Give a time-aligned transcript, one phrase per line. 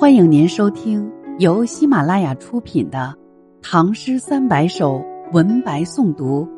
[0.00, 3.12] 欢迎您收听由喜马拉雅出品的
[3.60, 5.00] 《唐诗三百首》
[5.32, 6.48] 文白诵读，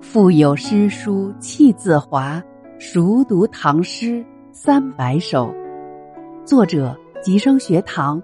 [0.00, 2.42] 腹有诗书气自华，
[2.78, 5.54] 熟读唐诗三百首。
[6.46, 8.22] 作者：吉生学堂，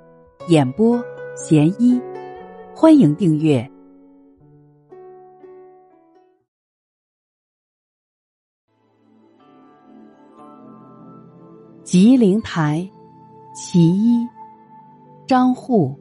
[0.49, 0.99] 演播：
[1.37, 2.01] 贤一。
[2.75, 3.71] 欢迎订阅
[11.85, 12.81] 《吉林台》
[13.55, 14.27] 其一。
[15.27, 15.97] 张祜，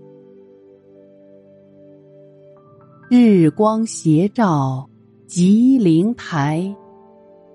[3.10, 4.90] 日光斜照
[5.28, 6.76] 吉灵台，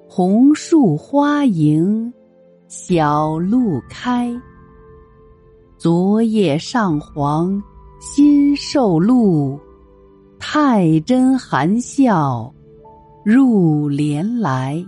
[0.09, 2.11] 红树花迎
[2.69, 4.35] 小路开。
[5.77, 7.63] 昨夜上皇
[8.01, 9.61] 新受禄，
[10.39, 12.51] 太真含笑
[13.23, 14.83] 入帘来。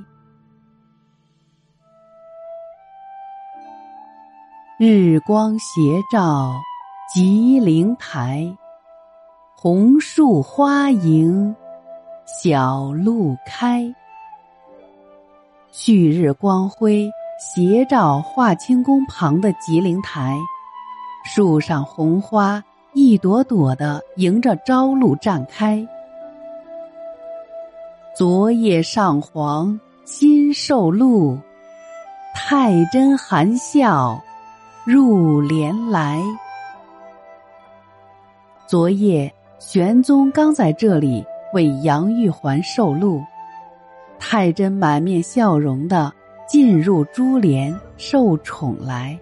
[4.79, 6.55] 日光斜照。
[7.13, 8.57] 吉林台，
[9.57, 11.57] 红树花迎
[12.25, 13.93] 小路开。
[15.73, 20.39] 旭日光辉斜照华清宫旁的吉林台，
[21.25, 25.85] 树上红花一朵朵的迎着朝露绽开。
[28.17, 31.37] 昨夜上皇新受禄，
[32.37, 34.23] 太真含笑
[34.85, 36.23] 入帘来。
[38.71, 43.21] 昨夜，玄宗刚在这里为杨玉环受禄，
[44.17, 46.13] 太真满面笑容的
[46.47, 49.19] 进入珠帘受宠来。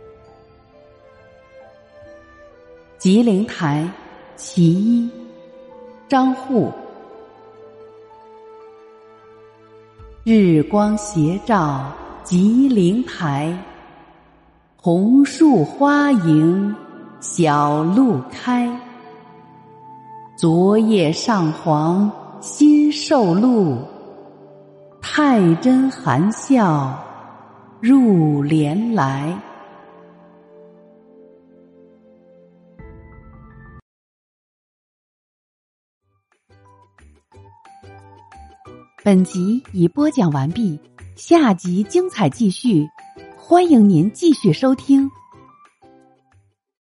[2.98, 3.88] 吉林台，
[4.36, 5.10] 其一，
[6.06, 6.70] 张祜。
[10.24, 11.91] 日光斜照
[12.22, 13.58] 吉林台，
[14.76, 16.76] 红树花迎
[17.19, 18.70] 小路开。
[20.38, 22.09] 昨夜上皇
[22.41, 23.76] 新受禄，
[25.00, 26.97] 太真含笑
[27.81, 29.37] 入帘来。
[39.03, 40.78] 本集已播讲完毕，
[41.16, 42.88] 下集精彩继续，
[43.37, 45.10] 欢迎您继续收听。